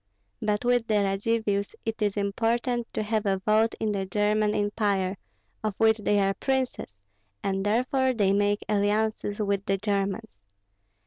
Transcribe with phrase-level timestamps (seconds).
[0.41, 5.15] But with the Radzivills it is important to have a vote in the German Empire,
[5.63, 6.97] of which they are princes,
[7.43, 10.39] and therefore they make alliances with the Germans.